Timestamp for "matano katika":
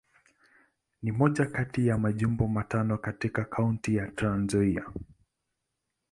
2.47-3.45